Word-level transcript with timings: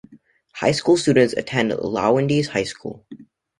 High 0.55 0.71
school 0.71 0.97
students 0.97 1.33
attend 1.37 1.73
Lowndes 1.77 2.47
High 2.47 2.63
School. 2.63 3.05